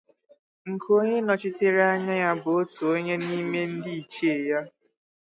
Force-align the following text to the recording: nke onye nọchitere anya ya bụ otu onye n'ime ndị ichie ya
nke 0.71 0.87
onye 0.99 1.17
nọchitere 1.23 1.81
anya 1.93 2.13
ya 2.23 2.31
bụ 2.41 2.49
otu 2.59 2.81
onye 2.95 3.15
n'ime 3.25 3.61
ndị 3.73 3.91
ichie 4.01 4.35
ya 4.49 4.59